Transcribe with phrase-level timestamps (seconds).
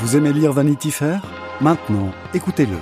[0.00, 1.20] Vous aimez lire Vanity Fair?
[1.60, 2.78] Maintenant, écoutez-le.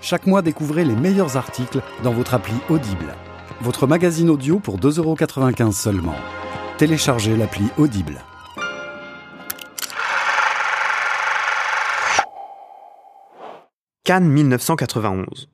[0.00, 3.16] Chaque mois, découvrez les meilleurs articles dans votre appli Audible.
[3.60, 6.14] Votre magazine audio pour 2,95€ seulement.
[6.78, 8.20] Téléchargez l'appli Audible.
[14.04, 15.48] Cannes 1991.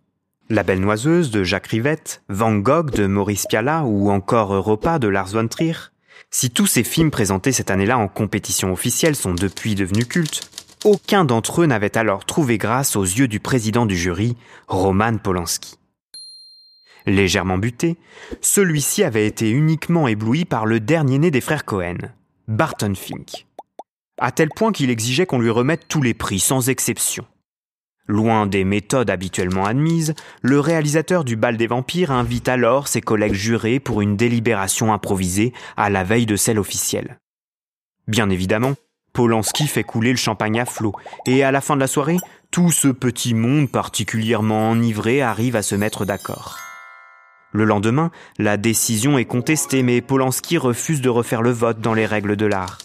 [0.51, 5.09] La Belle Noiseuse de Jacques Rivette, Van Gogh de Maurice Pialat ou encore Europa de
[5.09, 5.77] Lars von Trier.
[6.31, 10.51] Si tous ces films présentés cette année-là en compétition officielle sont depuis devenus cultes,
[10.87, 14.37] aucun d'entre eux n'avait alors trouvé grâce aux yeux du président du jury,
[14.69, 15.79] Roman Polanski.
[17.07, 17.97] Légèrement buté,
[18.41, 21.99] celui-ci avait été uniquement ébloui par le dernier né des frères Cohen,
[22.47, 23.47] Barton Fink.
[24.19, 27.27] À tel point qu'il exigeait qu'on lui remette tous les prix, sans exception.
[28.07, 33.35] Loin des méthodes habituellement admises, le réalisateur du Bal des Vampires invite alors ses collègues
[33.35, 37.19] jurés pour une délibération improvisée à la veille de celle officielle.
[38.07, 38.77] Bien évidemment,
[39.17, 40.93] Polanski fait couler le champagne à flot,
[41.25, 42.19] et à la fin de la soirée,
[42.51, 46.59] tout ce petit monde particulièrement enivré arrive à se mettre d'accord.
[47.51, 52.05] Le lendemain, la décision est contestée, mais Polanski refuse de refaire le vote dans les
[52.05, 52.77] règles de l'art.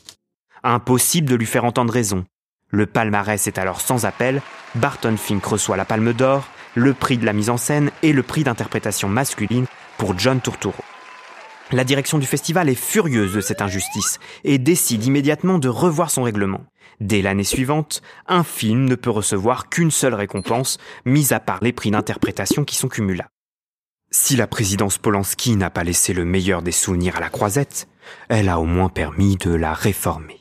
[0.63, 2.23] Impossible de lui faire entendre raison.
[2.69, 4.41] Le palmarès est alors sans appel,
[4.75, 8.23] Barton Fink reçoit la Palme d'Or, le prix de la mise en scène et le
[8.23, 9.66] prix d'interprétation masculine
[9.97, 10.81] pour John Turturro.
[11.73, 16.23] La direction du festival est furieuse de cette injustice et décide immédiatement de revoir son
[16.23, 16.66] règlement.
[17.00, 21.72] Dès l'année suivante, un film ne peut recevoir qu'une seule récompense, mis à part les
[21.72, 23.30] prix d'interprétation qui sont cumulables.
[24.11, 27.88] Si la présidence Polanski n'a pas laissé le meilleur des souvenirs à la croisette,
[28.28, 30.41] elle a au moins permis de la réformer.